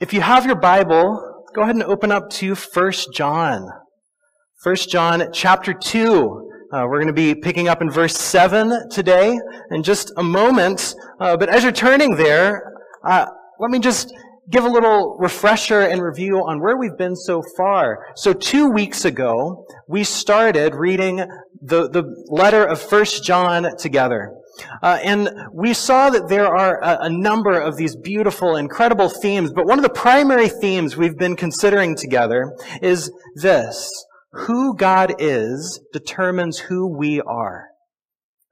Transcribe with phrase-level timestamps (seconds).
[0.00, 3.68] If you have your Bible, go ahead and open up to 1 John.
[4.62, 6.50] 1 John chapter 2.
[6.72, 9.36] Uh, we're going to be picking up in verse 7 today
[9.72, 10.94] in just a moment.
[11.18, 12.62] Uh, but as you're turning there,
[13.04, 13.26] uh,
[13.58, 14.14] let me just
[14.48, 18.06] give a little refresher and review on where we've been so far.
[18.14, 21.26] So two weeks ago, we started reading
[21.60, 24.32] the, the letter of 1 John together.
[24.82, 29.52] Uh, and we saw that there are a, a, number of these beautiful, incredible themes,
[29.52, 33.90] but one of the primary themes we've been considering together is this.
[34.32, 37.68] Who God is determines who we are.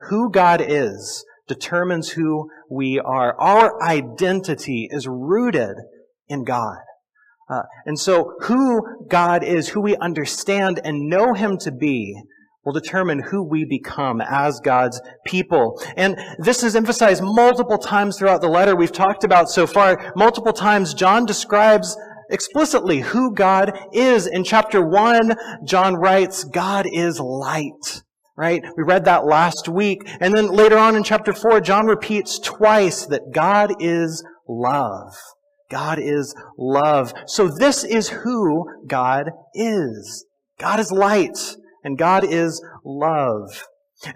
[0.09, 3.39] Who God is determines who we are.
[3.39, 5.77] Our identity is rooted
[6.29, 6.79] in God.
[7.49, 12.21] Uh, and so who God is, who we understand and know Him to be,
[12.67, 15.81] will determine who we become as God's people.
[15.97, 20.13] And this is emphasized multiple times throughout the letter we've talked about so far.
[20.17, 21.97] Multiple times John describes
[22.29, 24.27] explicitly who God is.
[24.27, 28.03] In chapter 1, John writes, God is light.
[28.37, 28.63] Right?
[28.77, 30.01] We read that last week.
[30.21, 35.15] And then later on in chapter 4, John repeats twice that God is love.
[35.71, 37.15] God is love.
[37.27, 40.27] So this is who God is.
[40.59, 41.57] God is light
[41.87, 43.63] and God is love.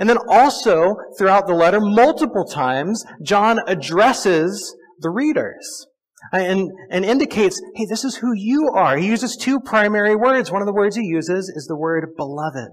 [0.01, 5.87] And then also, throughout the letter, multiple times, John addresses the readers
[6.33, 8.97] and, and indicates, hey, this is who you are.
[8.97, 10.51] He uses two primary words.
[10.51, 12.73] One of the words he uses is the word beloved.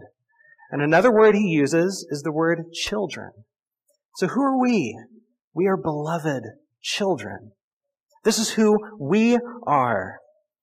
[0.71, 3.31] And another word he uses is the word children.
[4.15, 4.99] So who are we?
[5.53, 6.41] We are beloved
[6.81, 7.51] children.
[8.23, 9.37] This is who we
[9.67, 10.17] are.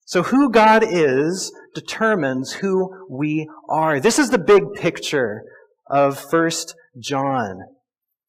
[0.06, 4.00] So who God is determines who we are.
[4.00, 5.42] This is the big picture
[5.90, 7.60] of First John.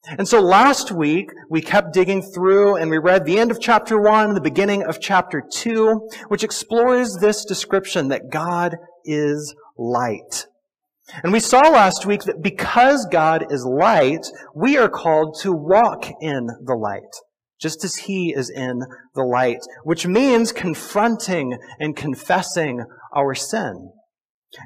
[0.07, 3.99] And so last week, we kept digging through and we read the end of chapter
[3.99, 10.45] 1, the beginning of chapter 2, which explores this description that God is light.
[11.23, 16.05] And we saw last week that because God is light, we are called to walk
[16.21, 17.01] in the light
[17.59, 18.81] just as he is in
[19.15, 23.91] the light, which means confronting and confessing our sin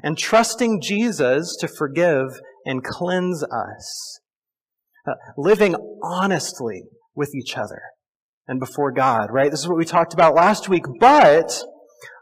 [0.02, 4.20] and trusting Jesus to forgive and cleanse us,
[5.06, 6.82] uh, living honestly
[7.14, 7.80] with each other
[8.46, 9.50] and before God, right?
[9.50, 11.62] This is what we talked about last week, but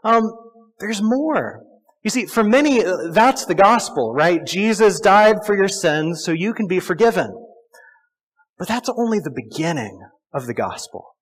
[0.03, 0.31] um,
[0.79, 1.63] there's more.
[2.03, 4.45] You see, for many, uh, that's the gospel, right?
[4.45, 7.33] Jesus died for your sins so you can be forgiven.
[8.57, 9.99] But that's only the beginning
[10.33, 11.15] of the gospel.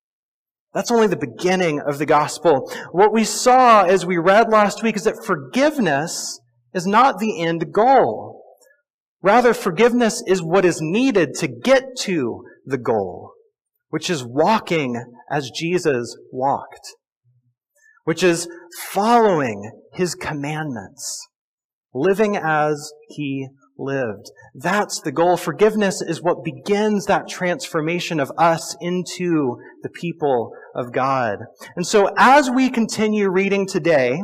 [0.74, 2.72] That's only the beginning of the gospel.
[2.92, 6.40] What we saw as we read last week is that forgiveness
[6.74, 8.44] is not the end goal.
[9.22, 13.32] Rather, forgiveness is what is needed to get to the goal,
[13.90, 16.88] which is walking as Jesus walked,
[18.04, 18.48] which is
[18.92, 21.28] following his commandments,
[21.94, 23.48] living as he
[23.78, 24.32] lived.
[24.56, 25.38] That's the goal.
[25.38, 31.40] Forgiveness is what begins that transformation of us into the people of God.
[31.76, 34.22] And so as we continue reading today,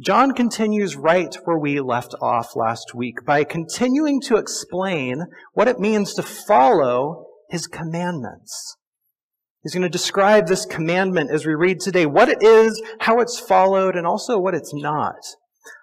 [0.00, 5.78] John continues right where we left off last week by continuing to explain what it
[5.78, 8.76] means to follow his commandments.
[9.62, 13.38] He's going to describe this commandment as we read today, what it is, how it's
[13.38, 15.16] followed, and also what it's not.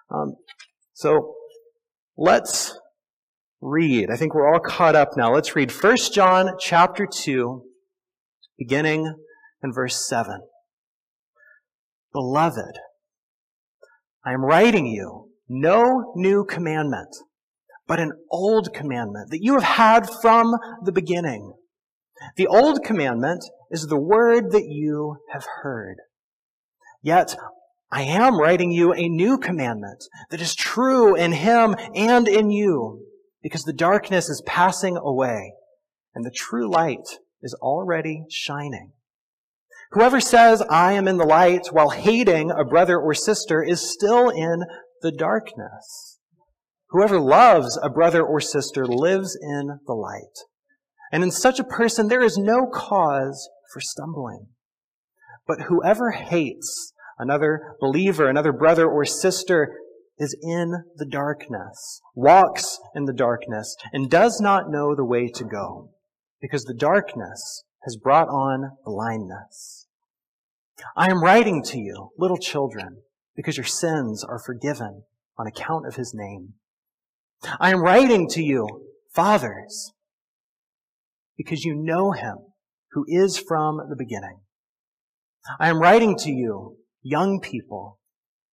[0.08, 0.36] Um,
[0.92, 1.34] so
[2.16, 2.78] let's
[3.62, 4.10] read.
[4.12, 5.32] I think we're all caught up now.
[5.32, 7.62] Let's read 1 John chapter 2,
[8.58, 9.14] beginning
[9.62, 10.40] in verse 7.
[12.12, 12.76] Beloved,
[14.26, 17.14] I am writing you no new commandment,
[17.86, 21.52] but an old commandment that you have had from the beginning.
[22.36, 25.98] The old commandment is the word that you have heard.
[27.00, 27.36] Yet
[27.92, 33.06] I am writing you a new commandment that is true in him and in you
[33.42, 35.54] because the darkness is passing away
[36.14, 38.92] and the true light is already shining.
[39.92, 44.30] Whoever says, I am in the light while hating a brother or sister is still
[44.30, 44.62] in
[45.02, 46.18] the darkness.
[46.90, 50.46] Whoever loves a brother or sister lives in the light.
[51.10, 54.46] And in such a person, there is no cause for stumbling.
[55.46, 59.76] But whoever hates another believer, another brother or sister,
[60.22, 65.42] is in the darkness, walks in the darkness, and does not know the way to
[65.42, 65.90] go,
[66.40, 69.88] because the darkness has brought on blindness.
[70.96, 72.98] I am writing to you, little children,
[73.34, 75.02] because your sins are forgiven
[75.36, 76.54] on account of his name.
[77.58, 78.68] I am writing to you,
[79.12, 79.92] fathers,
[81.36, 82.36] because you know him
[82.92, 84.38] who is from the beginning.
[85.58, 87.98] I am writing to you, young people,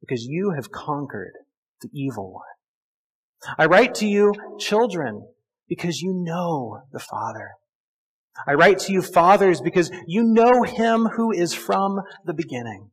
[0.01, 1.33] because you have conquered
[1.81, 3.55] the evil one.
[3.57, 5.27] I write to you, children,
[5.67, 7.51] because you know the Father.
[8.47, 12.91] I write to you, fathers, because you know him who is from the beginning.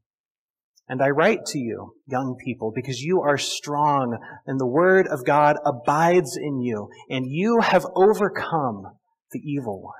[0.88, 5.24] And I write to you, young people, because you are strong and the word of
[5.24, 8.84] God abides in you and you have overcome
[9.32, 9.94] the evil one.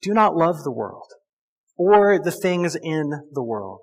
[0.00, 1.08] Do not love the world
[1.76, 3.80] or the things in the world.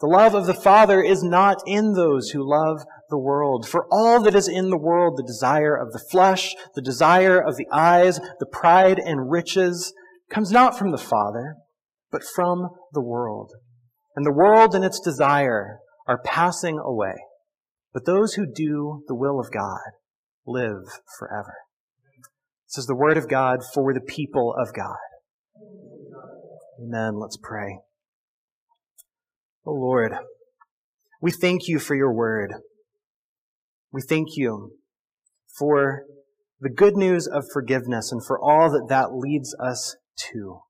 [0.00, 3.68] The love of the Father is not in those who love the world.
[3.68, 7.56] For all that is in the world, the desire of the flesh, the desire of
[7.56, 9.92] the eyes, the pride and riches,
[10.30, 11.56] comes not from the Father,
[12.10, 13.52] but from the world.
[14.16, 17.14] And the world and its desire are passing away.
[17.92, 19.80] But those who do the will of God
[20.46, 21.54] live forever.
[22.68, 24.96] This is the word of God for the people of God.
[26.80, 27.18] Amen.
[27.20, 27.80] Let's pray.
[29.66, 30.12] Oh Lord,
[31.20, 32.54] we thank you for your word.
[33.92, 34.72] We thank you
[35.58, 36.04] for
[36.60, 39.96] the good news of forgiveness and for all that that leads us
[40.32, 40.60] to.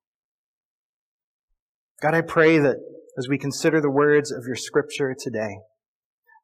[2.00, 2.76] God, I pray that
[3.18, 5.58] as we consider the words of your scripture today,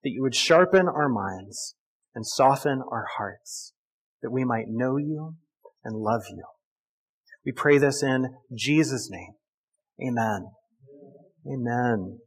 [0.05, 1.75] that you would sharpen our minds
[2.15, 3.73] and soften our hearts,
[4.23, 5.37] that we might know you
[5.85, 6.45] and love you.
[7.45, 9.35] We pray this in Jesus' name.
[10.01, 10.51] Amen.
[11.47, 12.19] Amen.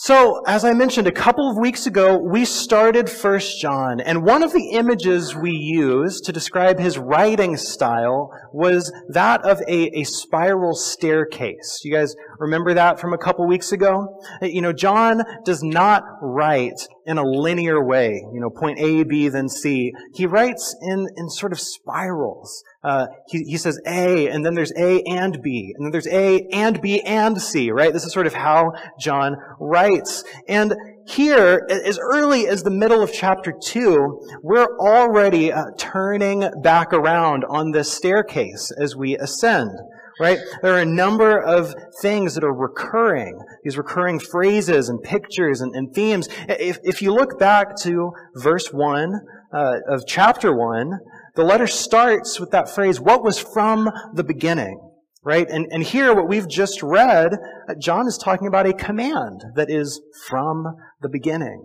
[0.00, 4.44] So, as I mentioned a couple of weeks ago, we started First John, and one
[4.44, 10.04] of the images we used to describe his writing style was that of a, a
[10.04, 11.80] spiral staircase.
[11.82, 14.22] You guys remember that from a couple weeks ago?
[14.40, 19.28] You know, John does not write in a linear way, you know, point A, B,
[19.28, 19.92] then C.
[20.14, 22.62] He writes in, in sort of spirals.
[22.84, 26.46] Uh, he, he says A, and then there's A and B, and then there's A
[26.52, 27.94] and B and C, right?
[27.94, 30.22] This is sort of how John writes.
[30.48, 30.74] And
[31.06, 37.46] here, as early as the middle of chapter 2, we're already uh, turning back around
[37.48, 39.70] on this staircase as we ascend
[40.18, 40.38] right?
[40.62, 45.74] There are a number of things that are recurring, these recurring phrases and pictures and,
[45.74, 46.28] and themes.
[46.48, 49.14] If, if you look back to verse 1
[49.52, 50.98] uh, of chapter 1,
[51.34, 54.80] the letter starts with that phrase, what was from the beginning,
[55.22, 55.48] right?
[55.48, 57.34] And, and here, what we've just read,
[57.68, 60.64] uh, John is talking about a command that is from
[61.00, 61.62] the beginning,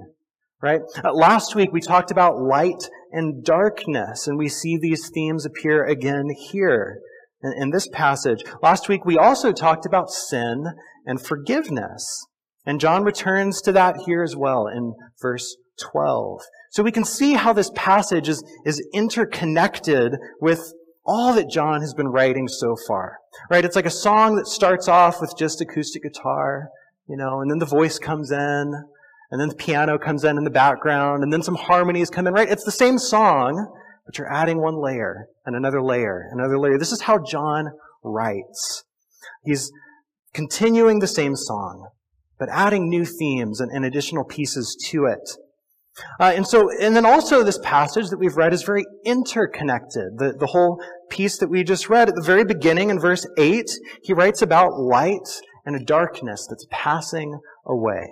[0.61, 0.81] right?
[1.03, 5.83] Uh, last week, we talked about light and darkness, and we see these themes appear
[5.85, 6.99] again here
[7.43, 8.43] in, this passage.
[8.61, 10.65] Last week, we also talked about sin
[11.05, 12.25] and forgiveness.
[12.65, 16.41] And John returns to that here as well in verse 12.
[16.71, 20.73] So we can see how this passage is, is interconnected with
[21.05, 23.17] all that John has been writing so far.
[23.49, 23.65] Right?
[23.65, 26.69] It's like a song that starts off with just acoustic guitar,
[27.07, 28.73] you know, and then the voice comes in,
[29.31, 32.33] and then the piano comes in in the background, and then some harmonies come in,
[32.33, 32.47] right?
[32.47, 33.67] It's the same song,
[34.05, 36.77] but you're adding one layer and another layer, another layer.
[36.77, 37.71] This is how John
[38.03, 38.83] writes.
[39.43, 39.71] He's
[40.33, 41.89] continuing the same song,
[42.37, 45.37] but adding new themes and, and additional pieces to it.
[46.19, 50.17] Uh, and so, and then also this passage that we've read is very interconnected.
[50.17, 53.69] The, the whole piece that we just read at the very beginning in verse 8,
[54.01, 58.11] he writes about light and a darkness that's passing away.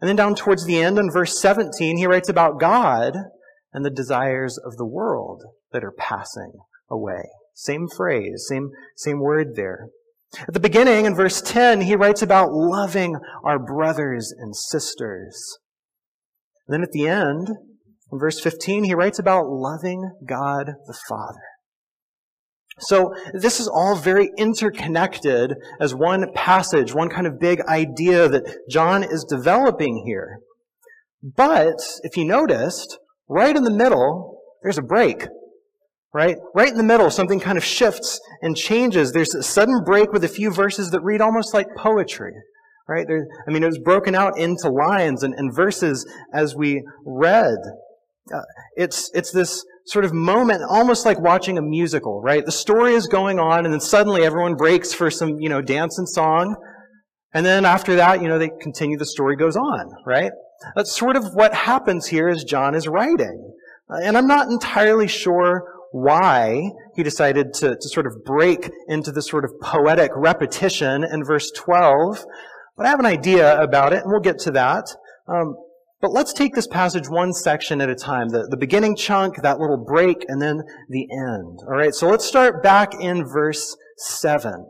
[0.00, 3.16] And then down towards the end in verse 17, he writes about God
[3.72, 6.52] and the desires of the world that are passing
[6.90, 7.22] away.
[7.54, 9.88] Same phrase, same, same word there.
[10.46, 15.58] At the beginning in verse 10, he writes about loving our brothers and sisters.
[16.66, 17.48] And then at the end,
[18.12, 21.40] in verse 15, he writes about loving God the Father.
[22.80, 28.68] So this is all very interconnected as one passage, one kind of big idea that
[28.70, 30.40] John is developing here.
[31.22, 32.98] But if you noticed,
[33.28, 35.26] right in the middle, there's a break.
[36.14, 36.36] Right?
[36.54, 39.12] Right in the middle, something kind of shifts and changes.
[39.12, 42.32] There's a sudden break with a few verses that read almost like poetry
[42.88, 43.06] right?
[43.06, 47.58] There, I mean, it was broken out into lines and, and verses as we read.
[48.32, 48.40] Uh,
[48.76, 52.44] it's, it's this sort of moment, almost like watching a musical, right?
[52.44, 55.98] The story is going on, and then suddenly everyone breaks for some, you know, dance
[55.98, 56.56] and song.
[57.34, 60.32] And then after that, you know, they continue, the story goes on, right?
[60.74, 63.54] That's sort of what happens here as John is writing.
[63.90, 69.10] Uh, and I'm not entirely sure why he decided to, to sort of break into
[69.10, 72.24] this sort of poetic repetition in verse 12.
[72.76, 74.84] But I have an idea about it, and we'll get to that.
[75.26, 75.56] Um,
[76.00, 78.28] but let's take this passage one section at a time.
[78.28, 81.60] The, the beginning chunk, that little break, and then the end.
[81.66, 84.66] All right, so let's start back in verse 7.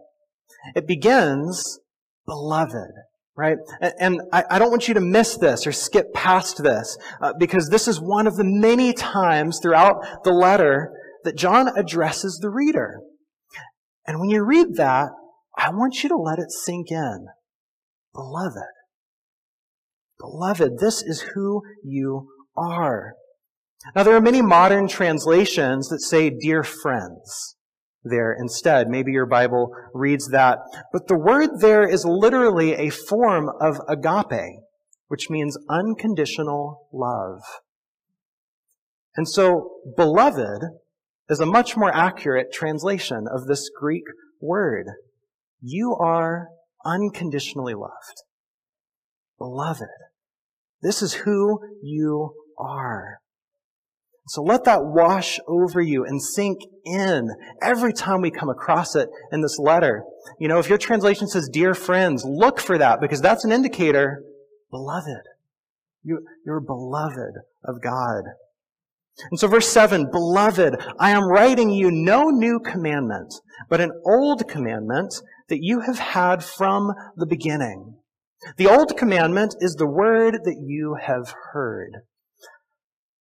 [0.75, 1.81] It begins,
[2.27, 2.93] beloved
[3.39, 3.57] right?
[4.01, 7.87] And I don't want you to miss this or skip past this uh, because this
[7.87, 10.93] is one of the many times throughout the letter
[11.23, 13.01] that John addresses the reader.
[14.09, 15.11] And when you read that,
[15.57, 17.29] I want you to let it sink in.
[18.13, 18.59] Beloved.
[20.19, 22.27] Beloved, this is who you
[22.57, 23.13] are.
[23.95, 27.57] Now, there are many modern translations that say, dear friends
[28.09, 28.89] there instead.
[28.89, 30.59] Maybe your Bible reads that.
[30.93, 34.61] But the word there is literally a form of agape,
[35.09, 37.41] which means unconditional love.
[39.17, 40.63] And so, beloved
[41.29, 44.05] is a much more accurate translation of this Greek
[44.41, 44.87] word.
[45.61, 46.49] You are
[46.85, 48.23] unconditionally loved.
[49.39, 49.89] Beloved.
[50.83, 53.21] This is who you are.
[54.29, 57.31] So let that wash over you and sink in
[57.63, 60.05] every time we come across it in this letter.
[60.39, 64.23] You know, if your translation says, dear friends, look for that because that's an indicator,
[64.71, 65.23] beloved.
[66.03, 68.25] You, you're beloved of God.
[69.31, 73.35] And so verse 7, Beloved, I am writing you no new commandment,
[73.69, 75.15] but an old commandment
[75.49, 77.97] that you have had from the beginning.
[78.57, 82.03] The old commandment is the word that you have heard.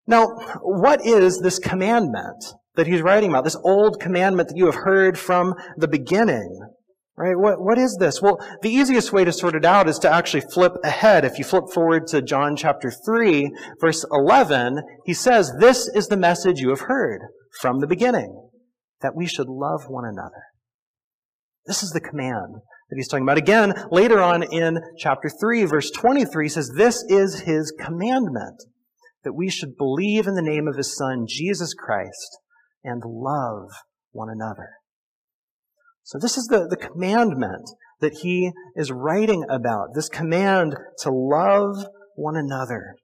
[0.08, 0.28] Now,
[0.62, 3.44] what is this commandment that he's writing about?
[3.44, 6.60] This old commandment that you have heard from the beginning.
[7.18, 7.38] Right?
[7.38, 8.22] What, what is this?
[8.22, 11.26] Well, the easiest way to sort it out is to actually flip ahead.
[11.26, 16.18] If you flip forward to John chapter 3, verse 11, he says, This is the
[16.18, 17.22] message you have heard
[17.60, 18.50] from the beginning,
[19.02, 20.44] that we should love one another.
[21.66, 22.54] This is the command
[22.90, 23.40] that he's talking about.
[23.40, 28.64] Again, later on in chapter 3, verse 23 he says, This is his commandment
[29.24, 32.40] that we should believe in the name of his Son, Jesus Christ,
[32.84, 33.70] and love
[34.12, 34.70] one another.
[36.04, 37.70] So this is the, the commandment
[38.00, 42.96] that he is writing about, this command to love one another.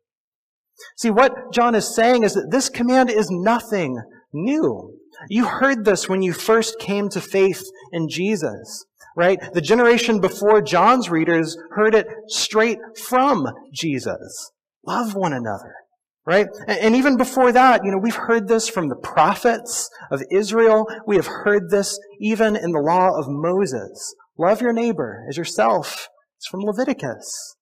[0.98, 4.02] See, what John is saying is that this command is nothing
[4.32, 4.98] new.
[5.30, 9.40] You heard this when you first came to faith in Jesus, right?
[9.54, 14.52] The generation before John's readers heard it straight from Jesus.
[14.86, 15.76] Love one another.
[16.26, 16.48] Right?
[16.68, 20.88] And even before that, you know, we've heard this from the prophets of Israel.
[21.06, 24.16] We have heard this even in the law of Moses.
[24.38, 26.08] Love your neighbor as yourself.
[26.38, 27.56] It's from Leviticus.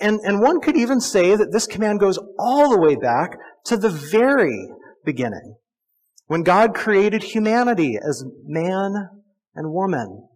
[0.00, 3.76] And, and one could even say that this command goes all the way back to
[3.76, 4.68] the very
[5.04, 5.56] beginning.
[6.26, 9.08] When God created humanity as man
[9.54, 10.28] and woman.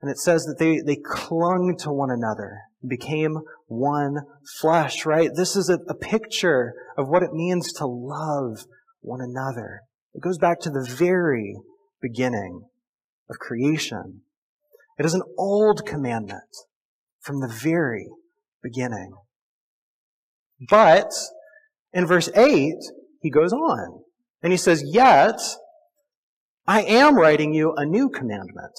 [0.00, 2.58] And it says that they, they clung to one another
[2.88, 4.18] became one
[4.60, 5.30] flesh, right?
[5.34, 8.66] This is a, a, picture of what it means to love
[9.00, 9.82] one another.
[10.14, 11.56] It goes back to the very
[12.00, 12.62] beginning
[13.30, 14.22] of creation.
[14.98, 16.42] It is an old commandment
[17.20, 18.08] from the very
[18.62, 19.12] beginning.
[20.68, 21.12] But
[21.92, 22.74] in verse 8,
[23.20, 24.02] he goes on
[24.42, 25.40] and he says, Yet
[26.66, 28.74] I am writing you a new commandment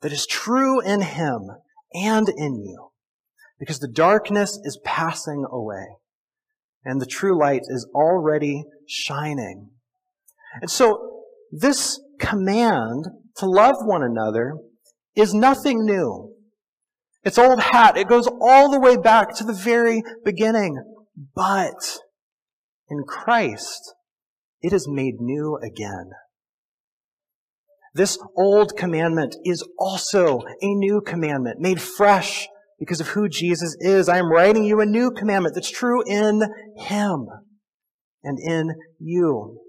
[0.00, 1.50] that is true in him
[1.94, 2.90] and in you
[3.58, 5.86] because the darkness is passing away
[6.84, 9.70] and the true light is already shining.
[10.60, 13.06] And so this command
[13.36, 14.54] to love one another
[15.16, 16.34] is nothing new.
[17.24, 17.96] It's old hat.
[17.96, 20.82] It goes all the way back to the very beginning.
[21.34, 21.98] But
[22.88, 23.94] in Christ,
[24.60, 26.10] it is made new again.
[27.94, 34.08] This old commandment is also a new commandment, made fresh because of who Jesus is.
[34.08, 36.42] I am writing you a new commandment that's true in
[36.76, 37.26] Him
[38.22, 39.60] and in you.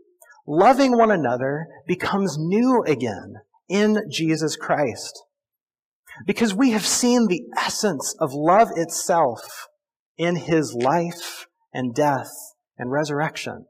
[0.47, 3.35] Loving one another becomes new again
[3.67, 5.23] in Jesus Christ.
[6.25, 9.67] Because we have seen the essence of love itself
[10.17, 12.31] in His life and death
[12.77, 13.65] and resurrection.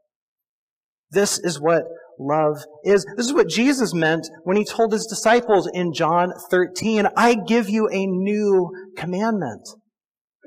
[1.09, 1.83] This is what
[2.19, 3.05] love is.
[3.17, 7.69] This is what Jesus meant when he told his disciples in John 13, I give
[7.69, 9.67] you a new commandment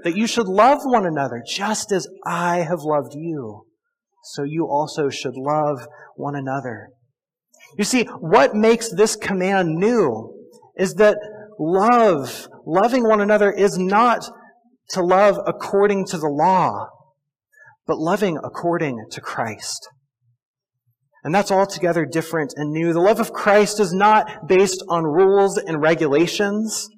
[0.04, 3.64] that you should love one another just as I have loved you.
[4.24, 6.90] So you also should love one another.
[7.76, 10.34] You see, what makes this command new
[10.76, 11.18] is that
[11.58, 14.28] love, loving one another is not
[14.90, 16.86] to love according to the law,
[17.86, 19.88] but loving according to Christ.
[21.24, 22.92] And that's altogether different and new.
[22.92, 26.88] The love of Christ is not based on rules and regulations,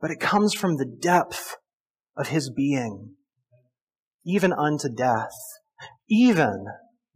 [0.00, 1.56] but it comes from the depth
[2.16, 3.14] of his being,
[4.24, 5.34] even unto death,
[6.08, 6.66] even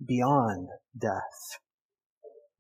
[0.05, 0.69] beyond
[0.99, 1.61] death.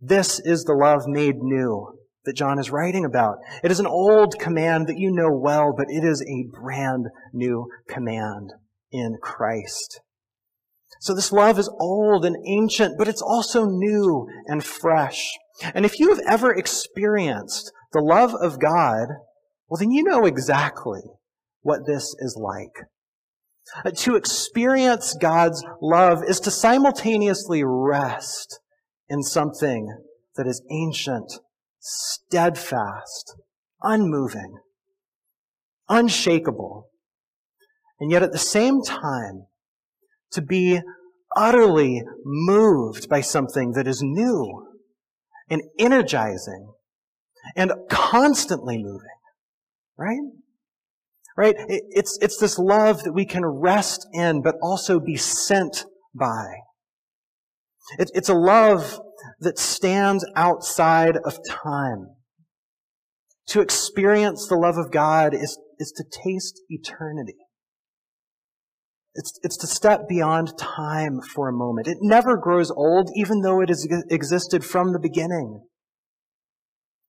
[0.00, 3.38] This is the love made new that John is writing about.
[3.64, 7.66] It is an old command that you know well, but it is a brand new
[7.88, 8.50] command
[8.90, 10.00] in Christ.
[11.02, 15.32] So this love is old and ancient, but it's also new and fresh.
[15.75, 19.09] And if you have ever experienced the love of God,
[19.66, 21.00] well, then you know exactly
[21.62, 22.87] what this is like.
[23.85, 28.61] Uh, to experience God's love is to simultaneously rest
[29.09, 29.92] in something
[30.37, 31.32] that is ancient,
[31.80, 33.35] steadfast,
[33.82, 34.54] unmoving,
[35.88, 36.90] unshakable,
[37.99, 39.47] and yet at the same time,
[40.32, 40.80] to be
[41.36, 44.66] utterly moved by something that is new
[45.48, 46.72] and energizing
[47.56, 49.08] and constantly moving.
[49.98, 50.20] Right?
[51.36, 51.54] Right?
[51.68, 55.84] It's, it's this love that we can rest in, but also be sent
[56.14, 56.46] by.
[57.98, 59.00] It, it's a love
[59.40, 62.08] that stands outside of time.
[63.48, 67.36] To experience the love of God is, is to taste eternity.
[69.14, 71.87] It's, it's to step beyond time for a moment.
[71.87, 75.66] It never grows old, even though it has existed from the beginning.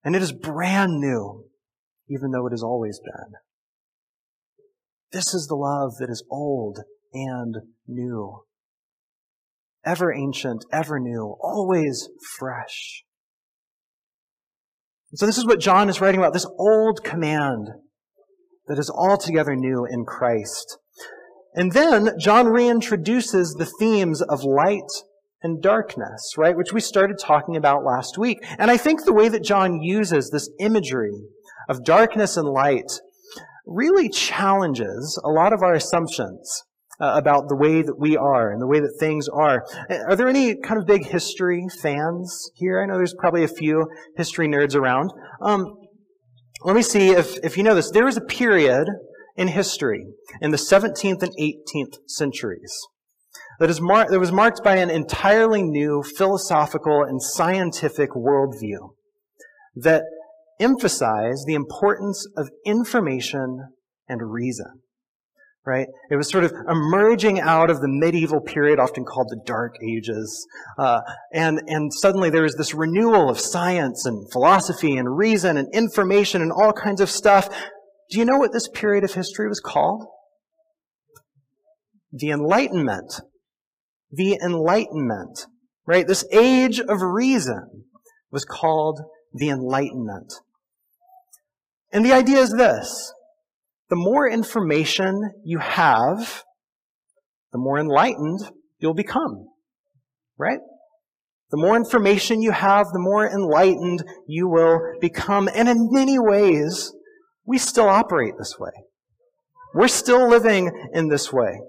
[0.04, 1.46] And it is brand new,
[2.10, 3.34] even though it has always been.
[5.14, 6.80] This is the love that is old
[7.14, 7.56] and
[7.88, 8.44] new.
[9.86, 13.04] Ever ancient, ever new, always fresh.
[15.14, 17.70] so this is what John is writing about, this old command
[18.68, 20.80] that is altogether new in Christ.
[21.56, 24.92] And then John reintroduces the themes of light
[25.42, 26.56] and darkness, right?
[26.56, 28.40] Which we started talking about last week.
[28.58, 31.14] And I think the way that John uses this imagery
[31.70, 32.92] of darkness and light
[33.66, 36.64] really challenges a lot of our assumptions
[37.00, 39.66] uh, about the way that we are and the way that things are.
[39.90, 42.82] Are there any kind of big history fans here?
[42.82, 45.12] I know there's probably a few history nerds around.
[45.42, 45.76] Um,
[46.64, 47.92] let me see if, if you know this.
[47.92, 48.88] There was a period
[49.36, 50.06] in history
[50.42, 52.88] in the 17th and 18th centuries
[53.60, 58.94] that, is mar- that was marked by an entirely new philosophical and scientific worldview
[59.76, 60.04] that
[60.60, 63.70] emphasized the importance of information
[64.08, 64.82] and reason.
[65.66, 65.88] Right?
[66.10, 70.46] It was sort of emerging out of the medieval period, often called the Dark Ages.
[70.78, 71.00] Uh,
[71.32, 76.42] and, and suddenly there was this renewal of science and philosophy and reason and information
[76.42, 77.48] and all kinds of stuff
[78.14, 80.06] do you know what this period of history was called?
[82.12, 83.12] The Enlightenment.
[84.12, 85.48] The Enlightenment.
[85.88, 86.08] Right?
[86.08, 87.86] This age of reason
[88.30, 89.02] was called
[89.34, 90.32] the Enlightenment.
[91.92, 93.12] And the idea is this.
[93.90, 96.44] The more information you have,
[97.52, 98.42] the more enlightened
[98.78, 99.48] you'll become.
[100.38, 100.60] Right?
[101.50, 105.50] The more information you have, the more enlightened you will become.
[105.52, 106.94] And in many ways,
[107.46, 108.72] we still operate this way.
[109.74, 111.60] We're still living in this way.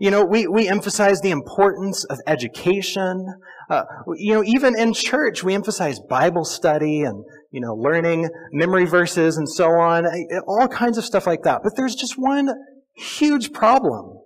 [0.00, 3.34] You know, we, we emphasize the importance of education.
[3.70, 3.84] Uh,
[4.16, 9.36] you know, even in church, we emphasize Bible study and, you know, learning memory verses
[9.36, 10.06] and so on,
[10.48, 11.60] all kinds of stuff like that.
[11.62, 12.50] But there's just one
[12.96, 14.18] huge problem.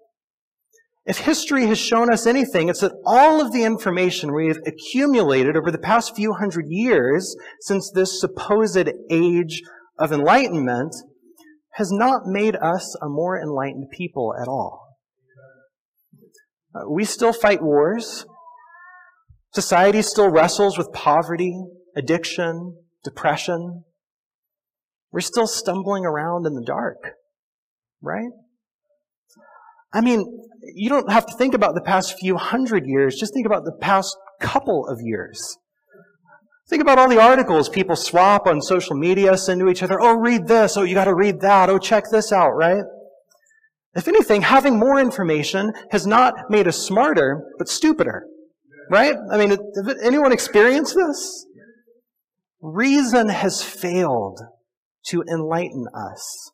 [1.06, 5.70] If history has shown us anything, it's that all of the information we've accumulated over
[5.70, 9.62] the past few hundred years since this supposed age
[10.00, 10.94] of enlightenment
[11.74, 14.96] has not made us a more enlightened people at all.
[16.74, 18.24] Uh, we still fight wars.
[19.52, 21.60] Society still wrestles with poverty,
[21.96, 23.84] addiction, depression.
[25.12, 27.16] We're still stumbling around in the dark,
[28.00, 28.30] right?
[29.92, 30.24] I mean,
[30.74, 33.76] you don't have to think about the past few hundred years, just think about the
[33.80, 35.58] past couple of years.
[36.70, 40.00] Think about all the articles people swap on social media, send to each other.
[40.00, 40.76] Oh, read this.
[40.76, 41.68] Oh, you got to read that.
[41.68, 42.84] Oh, check this out, right?
[43.94, 48.24] If anything, having more information has not made us smarter, but stupider.
[48.88, 49.16] Right?
[49.32, 51.44] I mean, have anyone experienced this?
[52.60, 54.40] Reason has failed
[55.06, 56.52] to enlighten us.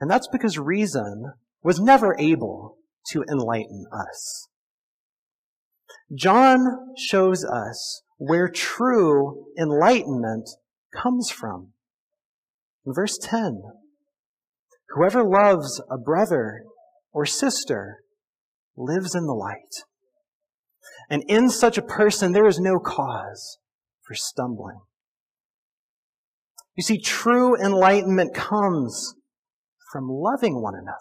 [0.00, 1.32] And that's because reason
[1.64, 2.76] was never able
[3.10, 4.48] to enlighten us.
[6.12, 10.48] John shows us where true enlightenment
[10.92, 11.72] comes from.
[12.86, 13.62] In verse 10,
[14.90, 16.64] whoever loves a brother
[17.12, 18.02] or sister
[18.76, 19.84] lives in the light.
[21.08, 23.58] And in such a person, there is no cause
[24.02, 24.80] for stumbling.
[26.76, 29.14] You see, true enlightenment comes
[29.92, 30.98] from loving one another.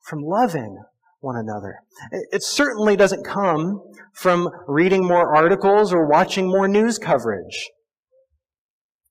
[0.00, 0.82] From loving
[1.20, 1.80] one another.
[2.10, 3.82] It certainly doesn't come
[4.14, 7.70] from reading more articles or watching more news coverage.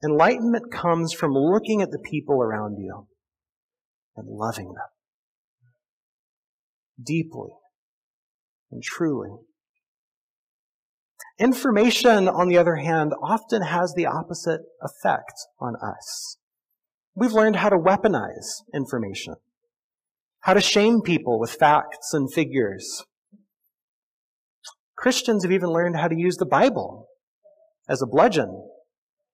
[0.04, 3.08] Enlightenment comes from looking at the people around you
[4.16, 4.88] and loving them
[7.04, 7.50] deeply
[8.72, 9.30] and truly.
[11.40, 16.38] Information, on the other hand, often has the opposite effect on us.
[17.16, 19.36] We've learned how to weaponize information,
[20.48, 23.04] how to shame people with facts and figures.
[24.98, 27.10] Christians have even learned how to use the Bible
[27.90, 28.70] as a bludgeon,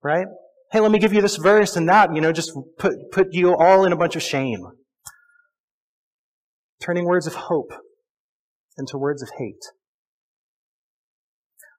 [0.04, 0.26] right?
[0.72, 3.56] Hey, let me give you this verse and that, you know, just put, put you
[3.56, 4.66] all in a bunch of shame.
[6.82, 7.72] Turning words of hope
[8.76, 9.64] into words of hate.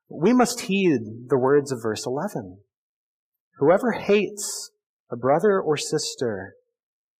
[0.08, 2.58] We must heed the words of verse 11.
[3.58, 4.70] Whoever hates
[5.10, 6.54] a brother or sister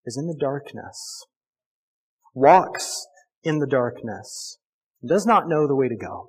[0.05, 1.25] is in the darkness,
[2.35, 3.07] walks
[3.43, 4.59] in the darkness,
[5.07, 6.27] does not know the way to go,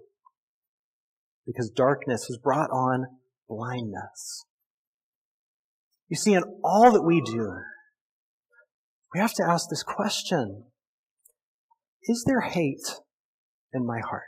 [1.44, 3.06] because darkness has brought on
[3.48, 4.44] blindness.
[6.08, 7.56] You see, in all that we do,
[9.12, 10.64] we have to ask this question
[12.04, 13.00] Is there hate
[13.74, 14.22] in my heart?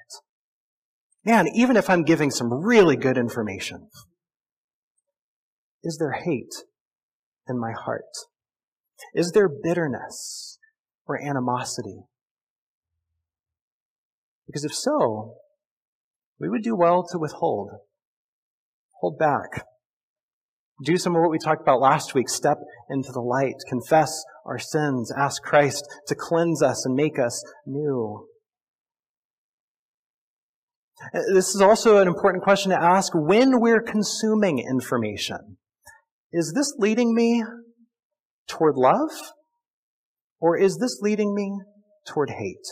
[1.25, 3.89] Man, even if I'm giving some really good information,
[5.85, 6.55] is there hate
[7.49, 8.03] in my heart?
[9.15, 10.58] Is there bitterness
[11.09, 12.03] or animosity?
[14.47, 15.35] Because if so,
[16.39, 17.71] we would do well to withhold,
[19.01, 19.65] hold back,
[20.85, 22.29] do some of what we talked about last week.
[22.29, 27.43] Step into the light, confess our sins, ask Christ to cleanse us and make us
[27.67, 28.29] new.
[31.33, 35.59] This is also an important question to ask when we're consuming information.
[36.33, 37.45] Is this leading me
[38.49, 39.11] toward love?
[40.41, 41.61] Or is this leading me
[42.07, 42.67] toward hate?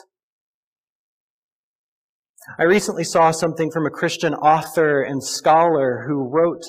[2.58, 6.62] I recently saw something from a Christian author and scholar who wrote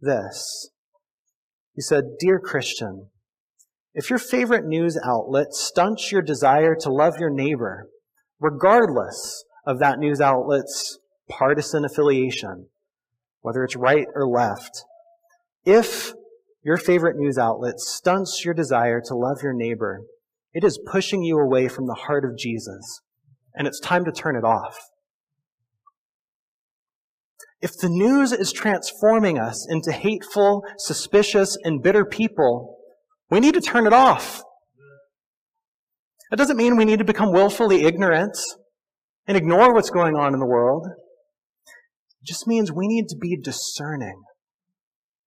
[0.00, 0.70] this.
[1.74, 3.10] He said, Dear Christian,
[3.94, 7.88] if your favorite news outlet stunts your desire to love your neighbor,
[8.40, 12.66] regardless of that news outlet's partisan affiliation,
[13.40, 14.84] whether it's right or left,
[15.64, 16.12] if
[16.64, 20.02] your favorite news outlet stunts your desire to love your neighbor,
[20.54, 23.00] it is pushing you away from the heart of Jesus,
[23.54, 24.78] and it's time to turn it off.
[27.60, 32.78] If the news is transforming us into hateful, suspicious, and bitter people,
[33.30, 34.42] we need to turn it off.
[36.30, 38.36] That doesn't mean we need to become willfully ignorant
[39.26, 40.86] and ignore what's going on in the world.
[42.22, 44.22] It just means we need to be discerning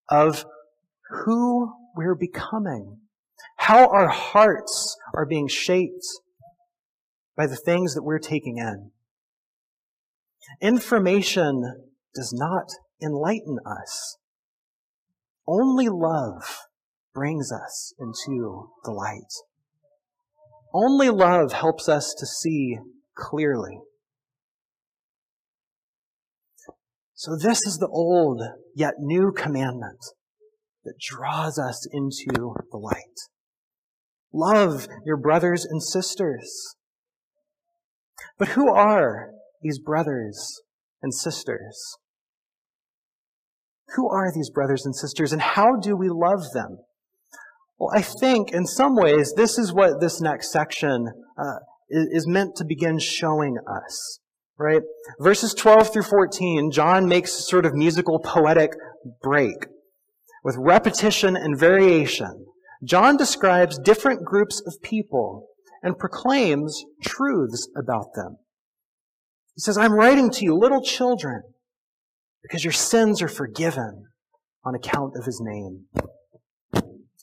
[0.10, 0.46] of
[1.10, 3.00] who we're becoming,
[3.68, 6.06] how our hearts are being shaped
[7.36, 8.92] by the things that we're taking in.
[10.62, 12.70] Information does not
[13.04, 14.16] enlighten us.
[15.46, 16.60] Only love
[17.14, 19.34] brings us into the light.
[20.74, 22.78] Only love helps us to see
[23.18, 23.82] clearly.
[27.16, 28.42] So this is the old
[28.74, 30.00] yet new commandment
[30.86, 33.28] that draws us into the light.
[34.34, 36.76] Love your brothers and sisters.
[38.38, 40.62] But who are these brothers
[41.02, 41.98] and sisters?
[43.96, 46.80] Who are these brothers and sisters and how do we love them?
[47.80, 51.60] Well, I think in some ways this is what this next section uh,
[51.90, 54.20] is meant to begin showing us.
[54.60, 54.82] Right?
[55.20, 58.72] Verses 12 through 14, John makes a sort of musical poetic
[59.22, 59.68] break.
[60.44, 62.48] With repetition and variation,
[62.84, 65.48] John describes different groups of people
[65.82, 68.38] and proclaims truths about them.
[69.56, 71.42] He says, I'm writing to you, little children,
[72.44, 74.06] because your sins are forgiven
[74.64, 75.86] on account of his name.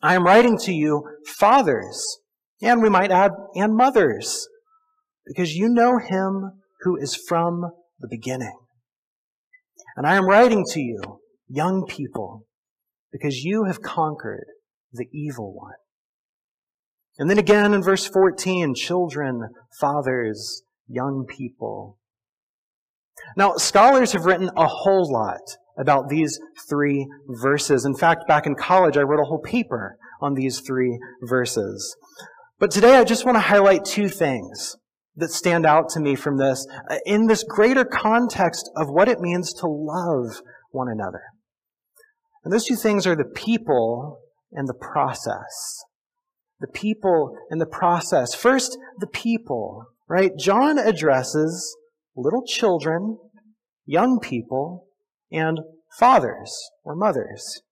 [0.02, 1.04] I am writing to you,
[1.38, 2.18] fathers,
[2.60, 4.48] and we might add, and mothers,
[5.26, 8.58] because you know him who is from the beginning.
[9.96, 12.46] And I am writing to you, young people,
[13.12, 14.46] because you have conquered
[14.94, 15.74] the evil one.
[17.18, 21.98] And then again in verse 14, children, fathers, young people.
[23.36, 27.84] Now, scholars have written a whole lot about these three verses.
[27.84, 31.96] In fact, back in college, I wrote a whole paper on these three verses.
[32.58, 34.76] But today I just want to highlight two things
[35.16, 39.20] that stand out to me from this uh, in this greater context of what it
[39.20, 41.22] means to love one another.
[42.42, 44.20] And those two things are the people
[44.54, 45.84] and the process.
[46.60, 48.34] The people and the process.
[48.34, 49.86] First, the people.
[50.08, 50.32] right?
[50.38, 51.76] John addresses
[52.16, 53.18] little children,
[53.84, 54.86] young people,
[55.30, 55.60] and
[55.98, 57.62] fathers or mothers.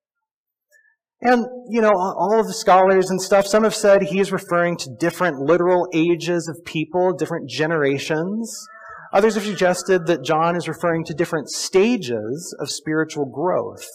[1.21, 4.77] And, you know, all of the scholars and stuff, some have said he is referring
[4.79, 8.67] to different literal ages of people, different generations.
[9.13, 13.87] Others have suggested that John is referring to different stages of spiritual growth.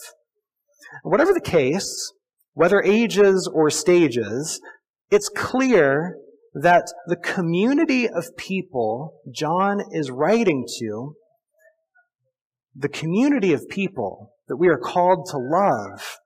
[1.04, 2.14] Whatever the case,
[2.58, 4.60] whether ages or stages,
[5.12, 6.18] it's clear
[6.56, 11.14] that the community of people John is writing to,
[12.76, 16.18] the community of people that we are called to love,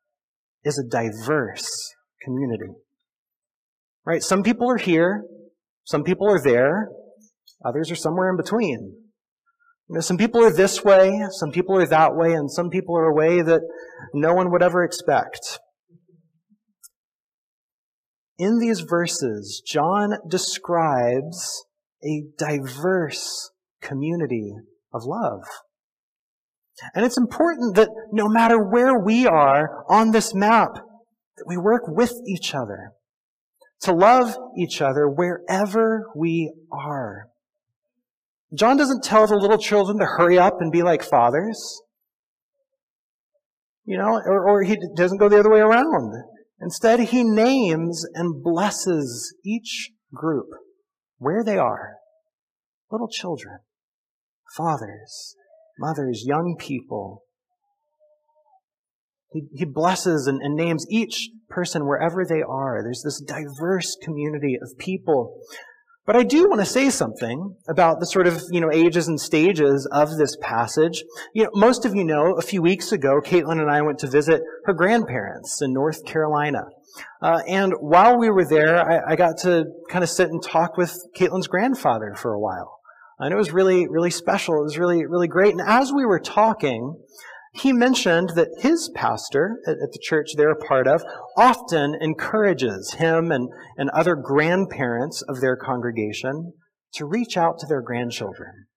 [0.63, 1.69] is a diverse
[2.23, 2.75] community.
[4.05, 4.23] Right?
[4.23, 5.25] Some people are here,
[5.83, 6.87] some people are there,
[7.65, 8.95] others are somewhere in between.
[9.89, 12.95] You know, some people are this way, some people are that way, and some people
[12.95, 13.59] are a way that
[14.13, 15.59] no one would ever expect.
[18.41, 21.63] In these verses, John describes
[22.03, 23.51] a diverse
[23.83, 24.55] community
[24.91, 25.43] of love.
[26.95, 31.83] And it's important that no matter where we are on this map, that we work
[31.85, 32.93] with each other,
[33.81, 37.27] to love each other wherever we are.
[38.55, 41.79] John doesn't tell the little children to hurry up and be like fathers.
[43.85, 46.30] You know, or, or he doesn't go the other way around.
[46.61, 50.47] Instead, he names and blesses each group
[51.17, 51.95] where they are.
[52.91, 53.59] Little children,
[54.55, 55.35] fathers,
[55.79, 57.23] mothers, young people.
[59.31, 62.81] He, he blesses and, and names each person wherever they are.
[62.83, 65.39] There's this diverse community of people
[66.05, 69.19] but I do want to say something about the sort of, you know, ages and
[69.19, 71.03] stages of this passage.
[71.33, 74.07] You know, most of you know, a few weeks ago, Caitlin and I went to
[74.07, 76.63] visit her grandparents in North Carolina.
[77.21, 80.75] Uh, and while we were there, I, I got to kind of sit and talk
[80.75, 82.79] with Caitlin's grandfather for a while.
[83.19, 84.59] And it was really, really special.
[84.59, 85.51] It was really, really great.
[85.51, 86.97] And as we were talking,
[87.53, 91.03] he mentioned that his pastor at, the church they're a part of
[91.37, 96.53] often encourages him and, and other grandparents of their congregation
[96.93, 98.67] to reach out to their grandchildren.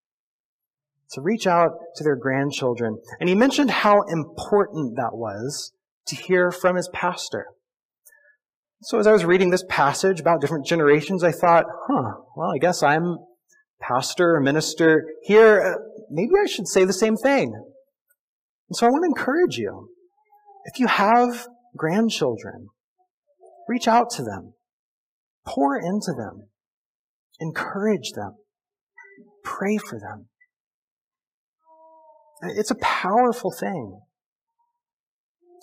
[1.13, 2.99] To reach out to their grandchildren.
[3.21, 5.73] And he mentioned how important that was
[6.09, 7.47] to hear from his pastor.
[8.83, 12.59] So as I was reading this passage about different generations, I thought, huh, well, I
[12.59, 13.19] guess I'm
[13.81, 15.61] pastor or minister here.
[15.61, 17.55] Uh, maybe I should say the same thing.
[18.69, 19.89] And so I want to encourage you.
[20.65, 21.47] If you have
[21.77, 22.69] grandchildren,
[23.69, 24.55] reach out to them.
[25.47, 26.49] Pour into them.
[27.41, 28.37] Encourage them.
[29.45, 30.29] Pray for them.
[32.43, 34.01] It's a powerful thing.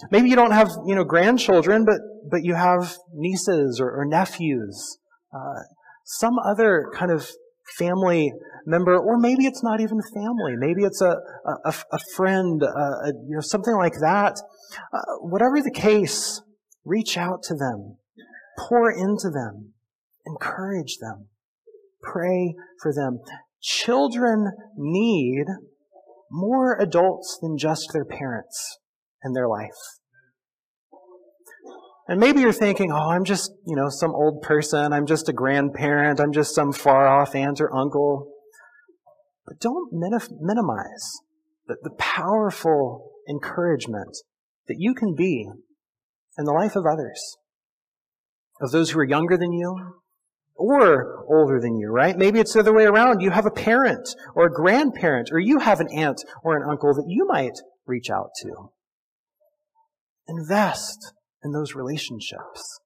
[0.10, 1.98] Maybe you don't have, you know, grandchildren, but,
[2.30, 4.98] but you have nieces or, or nephews,
[5.34, 5.62] uh,
[6.06, 7.30] some other kind of
[7.78, 8.34] family
[8.66, 10.56] member, or maybe it's not even family.
[10.58, 11.18] Maybe it's a,
[11.66, 14.42] a, a friend, a, you know, something like that.
[14.94, 16.42] Uh, whatever the case,
[16.86, 17.98] reach out to them,
[18.58, 19.74] pour into them,
[20.26, 21.28] encourage them,
[22.02, 23.20] pray for them.
[23.62, 25.46] Children need
[26.32, 28.80] more adults than just their parents
[29.24, 30.01] in their life.
[32.12, 34.92] And maybe you're thinking, oh, I'm just, you know, some old person.
[34.92, 36.20] I'm just a grandparent.
[36.20, 38.34] I'm just some far off aunt or uncle.
[39.48, 41.20] But don't minimize
[41.68, 44.18] the, the powerful encouragement
[44.68, 45.48] that you can be
[46.38, 47.38] in the life of others,
[48.60, 49.94] of those who are younger than you
[50.56, 52.18] or older than you, right?
[52.18, 53.22] Maybe it's the other way around.
[53.22, 56.94] You have a parent or a grandparent, or you have an aunt or an uncle
[56.94, 58.72] that you might reach out to.
[60.28, 62.80] Invest in those relationships.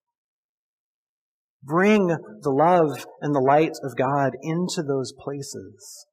[1.64, 6.06] Bring the love and the light of God into those places.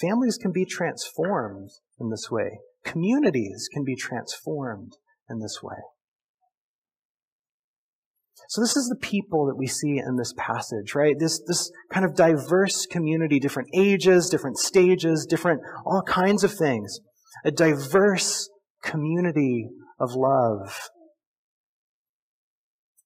[0.00, 2.60] Families can be transformed in this way.
[2.84, 4.92] Communities can be transformed
[5.28, 5.76] in this way.
[8.48, 11.14] So this is the people that we see in this passage, right?
[11.18, 16.98] This, this kind of diverse community, different ages, different stages, different, all kinds of things.
[17.44, 18.48] A diverse
[18.82, 19.68] community
[20.00, 20.88] of love.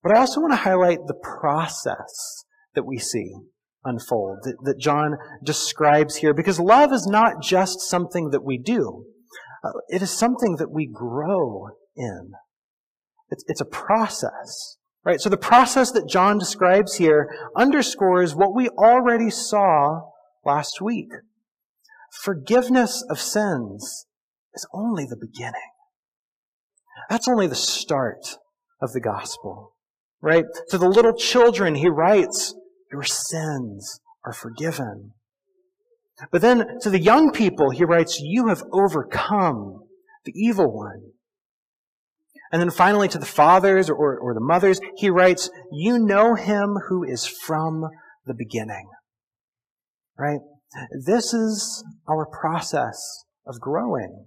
[0.02, 3.32] But I also want to highlight the process that we see
[3.84, 9.06] unfold, that, that John describes here, because love is not just something that we do.
[9.62, 12.32] Uh, it is something that we grow in.
[13.30, 15.20] It's, it's a process, right?
[15.20, 20.02] So the process that John describes here underscores what we already saw
[20.44, 21.08] last week.
[22.22, 24.06] Forgiveness of sins
[24.54, 25.73] is only the beginning.
[27.08, 28.38] That's only the start
[28.80, 29.74] of the gospel,
[30.20, 30.44] right?
[30.70, 32.54] To the little children, he writes,
[32.92, 35.12] Your sins are forgiven.
[36.30, 39.84] But then to the young people, he writes, You have overcome
[40.24, 41.12] the evil one.
[42.52, 46.76] And then finally to the fathers or, or the mothers, he writes, You know him
[46.88, 47.82] who is from
[48.26, 48.88] the beginning.
[50.16, 50.40] Right?
[51.04, 54.26] This is our process of growing.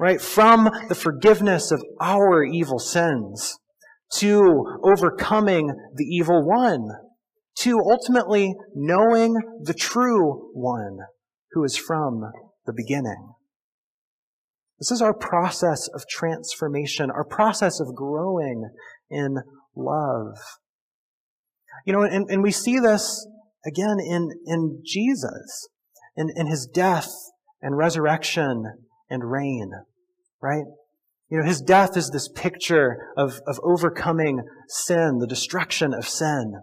[0.00, 0.20] Right?
[0.20, 3.58] From the forgiveness of our evil sins
[4.14, 6.88] to overcoming the evil one
[7.60, 10.98] to ultimately knowing the true one
[11.52, 12.22] who is from
[12.66, 13.34] the beginning.
[14.78, 18.70] This is our process of transformation, our process of growing
[19.10, 19.38] in
[19.74, 20.38] love.
[21.84, 23.26] You know, and, and we see this
[23.66, 25.68] again in, in Jesus,
[26.16, 27.10] in, in his death
[27.60, 28.64] and resurrection
[29.10, 29.70] and reign,
[30.40, 30.64] right?
[31.30, 36.54] You know, his death is this picture of, of overcoming sin, the destruction of sin.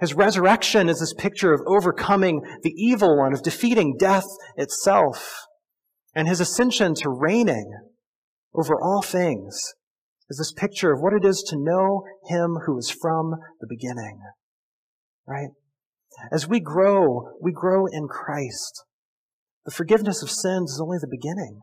[0.00, 5.46] His resurrection is this picture of overcoming the evil one, of defeating death itself.
[6.14, 7.72] And his ascension to reigning
[8.54, 9.58] over all things
[10.28, 14.20] is this picture of what it is to know him who is from the beginning.
[15.26, 15.50] Right?
[16.32, 18.84] As we grow, we grow in Christ.
[19.66, 21.60] The forgiveness of sins is only the beginning.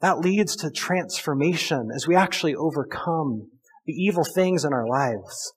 [0.00, 3.50] That leads to transformation as we actually overcome
[3.84, 5.52] the evil things in our lives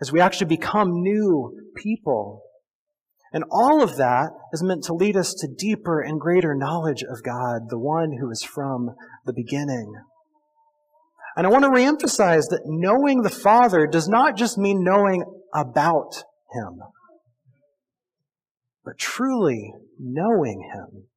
[0.00, 2.42] as we actually become new people.
[3.32, 7.22] And all of that is meant to lead us to deeper and greater knowledge of
[7.22, 8.90] God, the one who is from
[9.24, 9.92] the beginning.
[11.36, 16.14] And I want to reemphasize that knowing the Father does not just mean knowing about
[16.52, 16.80] Him,
[18.84, 21.08] but truly knowing Him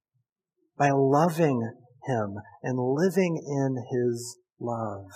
[0.78, 1.74] by loving
[2.06, 5.08] Him and living in His love.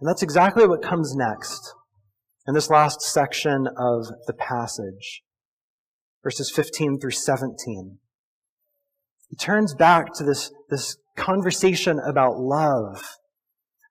[0.00, 1.74] And that's exactly what comes next
[2.46, 5.22] in this last section of the passage,
[6.22, 7.98] verses 15 through 17.
[9.28, 13.16] He turns back to this, this conversation about love.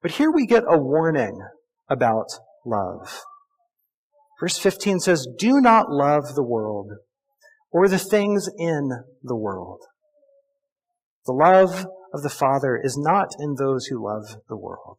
[0.01, 1.41] But here we get a warning
[1.89, 2.27] about
[2.65, 3.23] love.
[4.43, 6.91] Verse 15 says, Do not love the world
[7.71, 8.89] or the things in
[9.23, 9.79] the world.
[11.25, 14.97] The love of the Father is not in those who love the world.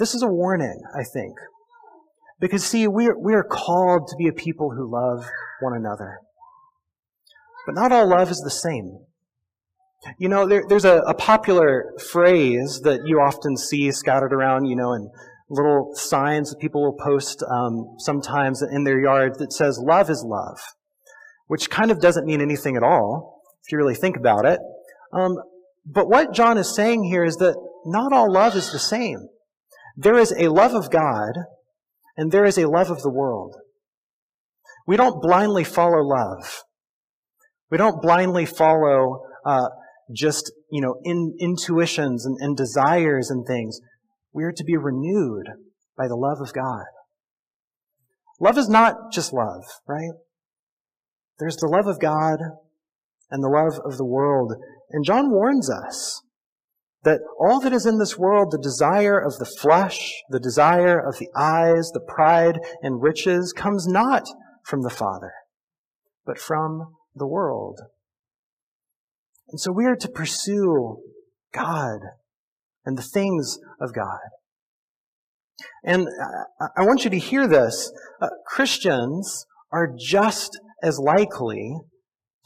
[0.00, 1.36] This is a warning, I think.
[2.40, 6.18] Because see, we are, we are called to be a people who love one another.
[7.64, 8.98] But not all love is the same.
[10.18, 14.74] You know, there, there's a, a, popular phrase that you often see scattered around, you
[14.74, 15.10] know, in
[15.50, 20.24] little signs that people will post um, sometimes in their yard that says, love is
[20.26, 20.60] love,
[21.48, 24.60] which kind of doesn't mean anything at all, if you really think about it.
[25.12, 25.36] Um,
[25.84, 29.28] but what John is saying here is that not all love is the same.
[29.96, 31.32] There is a love of God
[32.16, 33.56] and there is a love of the world.
[34.86, 36.62] We don't blindly follow love.
[37.70, 39.68] We don't blindly follow uh,
[40.12, 43.80] just, you know, in, intuitions and, and desires and things.
[44.32, 45.46] We are to be renewed
[45.96, 46.84] by the love of God.
[48.40, 50.12] Love is not just love, right?
[51.38, 52.38] There's the love of God
[53.30, 54.54] and the love of the world.
[54.90, 56.22] And John warns us
[57.02, 61.18] that all that is in this world, the desire of the flesh, the desire of
[61.18, 64.24] the eyes, the pride and riches, comes not
[64.64, 65.32] from the Father,
[66.24, 67.80] but from the world.
[69.48, 70.98] And so we are to pursue
[71.52, 72.00] God
[72.84, 74.18] and the things of God.
[75.84, 76.08] And
[76.60, 77.92] I want you to hear this.
[78.20, 81.76] Uh, Christians are just as likely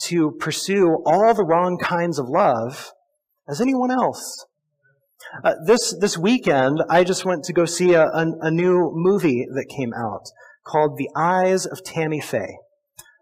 [0.03, 2.91] to pursue all the wrong kinds of love
[3.47, 4.45] as anyone else.
[5.43, 9.45] Uh, this this weekend, I just went to go see a, a, a, new movie
[9.53, 10.23] that came out
[10.65, 12.57] called The Eyes of Tammy Faye.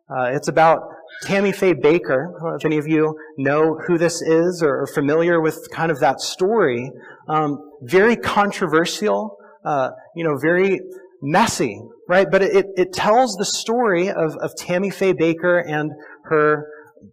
[0.09, 0.81] Uh, it's about
[1.23, 2.55] Tammy Faye Bakker.
[2.57, 6.19] if any of you know who this is or are familiar with kind of that
[6.19, 6.91] story,
[7.27, 10.79] um, very controversial, uh, you know, very
[11.21, 12.27] messy, right?
[12.29, 15.91] But it, it tells the story of, of Tammy Faye Bakker and
[16.25, 16.67] her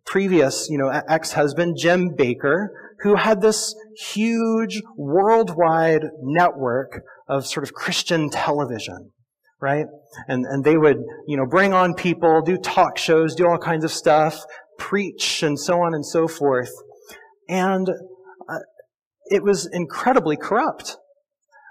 [0.05, 2.68] previous, you know, ex-husband, Jim Bakker,
[3.03, 3.74] who had this
[4.12, 9.12] huge worldwide network of sort of Christian television,
[9.61, 9.86] right?
[10.28, 13.84] And, and they would, you know, bring on people, do talk shows, do all kinds
[13.84, 14.42] of stuff,
[14.78, 16.72] preach, and so on and so forth.
[17.48, 18.58] And uh,
[19.26, 20.96] it was incredibly corrupt.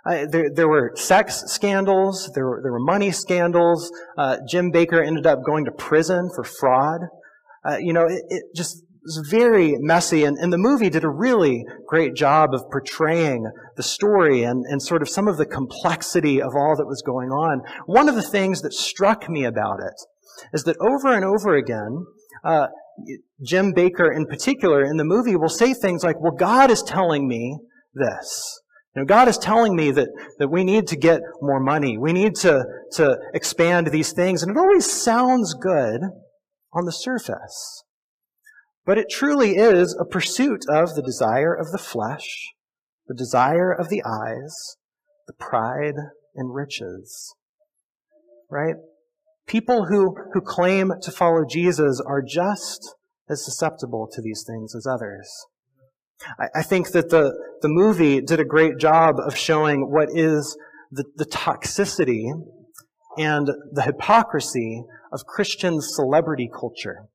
[0.06, 3.92] Uh, there, there, were sex scandals, there were, there were money scandals.
[4.18, 7.02] Uh, Jim Bakker ended up going to prison for fraud.
[7.66, 11.10] Uh, you know, it, it, just was very messy, and, and the movie did a
[11.10, 16.42] really great job of portraying the story and, and sort of some of the complexity
[16.42, 17.62] of all that was going on.
[17.86, 19.96] One of the things that struck me about it
[20.54, 22.06] is that over and over again,
[22.44, 22.68] uh,
[23.44, 27.28] Jim Bakker in particular in the movie will say things like, well, God is telling
[27.28, 27.58] me
[27.94, 28.60] this.
[28.96, 31.98] You know, God is telling me that, that we need to get more money.
[31.98, 34.44] We need to, to expand these things.
[34.44, 36.02] And it always sounds good
[36.74, 37.84] on the surface.
[38.86, 42.54] But it truly is a pursuit of the desire of the flesh,
[43.08, 44.54] the desire of the eyes,
[45.28, 45.96] the pride
[46.36, 47.36] and riches.
[48.50, 48.76] Right?
[49.48, 52.96] People who, who claim to follow Jesus are just
[53.30, 55.30] as susceptible to these things as others.
[56.40, 60.58] I, I think that the, the movie did a great job of showing what is
[60.92, 62.32] the, the toxicity
[63.18, 67.08] and the hypocrisy of Christian celebrity culture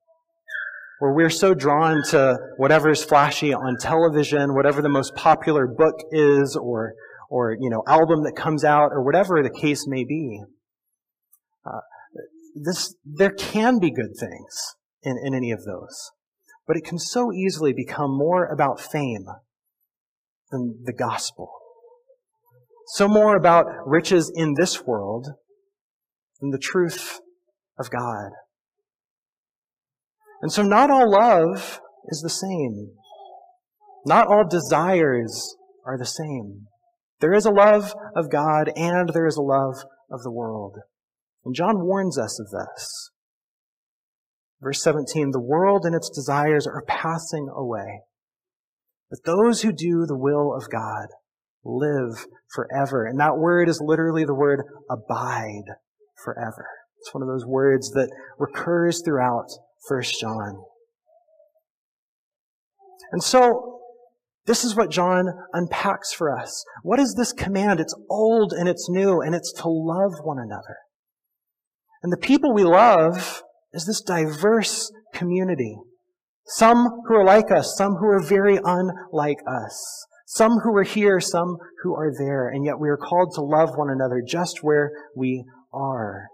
[1.04, 5.96] where we're so drawn to whatever is flashy on television, whatever the most popular book
[6.10, 6.94] is, or,
[7.28, 10.40] or, you know, album that comes out, or whatever the case may be.
[11.66, 11.80] Uh,
[12.54, 16.10] this, there can be good things in, in any of those.
[16.66, 19.26] But it can so easily become more about fame
[20.50, 21.52] than the gospel.
[22.94, 25.28] So more about riches in this world
[26.40, 27.20] than the truth
[27.78, 28.30] of God.
[30.44, 32.90] And so not all love is the same.
[34.04, 36.66] Not all desires are the same.
[37.20, 39.76] There is a love of God and there is a love
[40.10, 40.76] of the world.
[41.46, 43.10] And John warns us of this.
[44.60, 48.02] Verse 17, the world and its desires are passing away.
[49.08, 51.06] But those who do the will of God
[51.64, 53.06] live forever.
[53.06, 55.72] And that word is literally the word abide
[56.22, 56.66] forever.
[57.00, 59.48] It's one of those words that recurs throughout
[59.88, 60.62] First John.
[63.12, 63.80] And so,
[64.46, 66.64] this is what John unpacks for us.
[66.82, 67.80] What is this command?
[67.80, 70.78] It's old and it's new, and it's to love one another.
[72.02, 75.76] And the people we love is this diverse community.
[76.46, 80.06] Some who are like us, some who are very unlike us.
[80.26, 83.76] Some who are here, some who are there, and yet we are called to love
[83.76, 86.28] one another just where we are.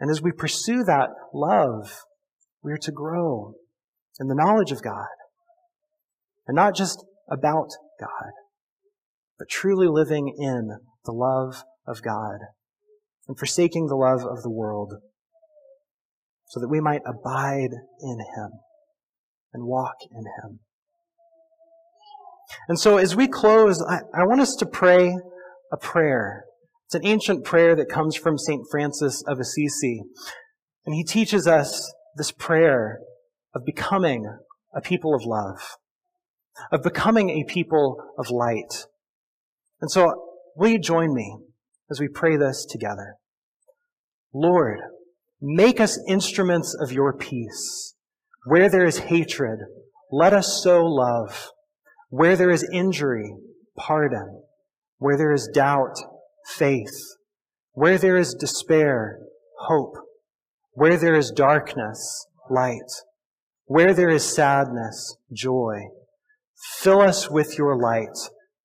[0.00, 2.04] And as we pursue that love,
[2.62, 3.54] we are to grow
[4.18, 5.06] in the knowledge of God.
[6.46, 7.68] And not just about
[8.00, 8.32] God,
[9.38, 12.38] but truly living in the love of God
[13.28, 14.94] and forsaking the love of the world
[16.48, 17.70] so that we might abide
[18.00, 18.50] in Him
[19.52, 20.60] and walk in Him.
[22.68, 25.16] And so as we close, I, I want us to pray
[25.72, 26.44] a prayer
[26.90, 28.66] it's an ancient prayer that comes from St.
[28.68, 30.02] Francis of Assisi.
[30.84, 32.98] And he teaches us this prayer
[33.54, 34.26] of becoming
[34.74, 35.76] a people of love,
[36.72, 38.86] of becoming a people of light.
[39.80, 40.12] And so,
[40.56, 41.38] will you join me
[41.92, 43.14] as we pray this together?
[44.34, 44.80] Lord,
[45.40, 47.94] make us instruments of your peace.
[48.46, 49.60] Where there is hatred,
[50.10, 51.50] let us sow love.
[52.08, 53.32] Where there is injury,
[53.78, 54.42] pardon.
[54.98, 55.94] Where there is doubt,
[56.46, 57.16] faith.
[57.72, 59.20] Where there is despair,
[59.58, 59.96] hope.
[60.72, 62.90] Where there is darkness, light.
[63.66, 65.88] Where there is sadness, joy.
[66.78, 68.16] Fill us with your light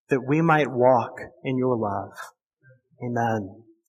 [0.10, 1.14] that we might walk
[1.44, 2.12] in your love.
[3.04, 3.65] Amen.